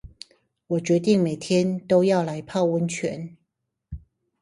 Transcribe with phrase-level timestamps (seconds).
[0.65, 3.37] 我決定每天都要來泡溫泉